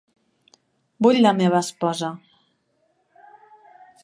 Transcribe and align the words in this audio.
Vull 1.07 1.19
la 1.25 1.35
meva 1.41 1.61
esposa. 1.67 2.11